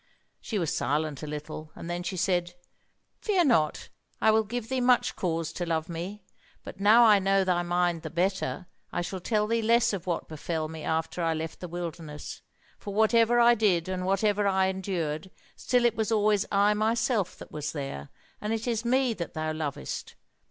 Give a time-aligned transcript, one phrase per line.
[0.39, 2.55] She was silent a little, and then she said:
[3.19, 3.89] "Fear not,
[4.19, 6.23] I will give thee much cause to love me.
[6.63, 10.27] But now I know thy mind the better, I shall tell thee less of what
[10.27, 12.41] befell me after I left the wilderness;
[12.79, 17.51] for whatever I did and whatever I endured, still it was always I myself that
[17.51, 18.09] was there,
[18.41, 20.15] and it is me that thou lovest.